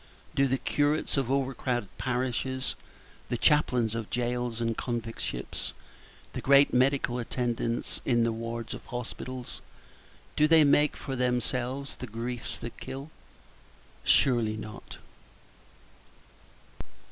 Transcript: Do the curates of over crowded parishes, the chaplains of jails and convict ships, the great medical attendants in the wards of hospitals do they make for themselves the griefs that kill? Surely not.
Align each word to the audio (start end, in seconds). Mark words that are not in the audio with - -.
Do 0.33 0.47
the 0.47 0.57
curates 0.57 1.15
of 1.15 1.29
over 1.29 1.53
crowded 1.53 1.95
parishes, 1.99 2.73
the 3.29 3.37
chaplains 3.37 3.93
of 3.93 4.09
jails 4.09 4.59
and 4.59 4.75
convict 4.75 5.21
ships, 5.21 5.73
the 6.33 6.41
great 6.41 6.73
medical 6.73 7.19
attendants 7.19 8.01
in 8.03 8.23
the 8.23 8.31
wards 8.31 8.73
of 8.73 8.85
hospitals 8.85 9.61
do 10.35 10.47
they 10.47 10.63
make 10.63 10.97
for 10.97 11.15
themselves 11.15 11.97
the 11.97 12.07
griefs 12.07 12.57
that 12.57 12.79
kill? 12.79 13.11
Surely 14.03 14.57
not. 14.57 14.97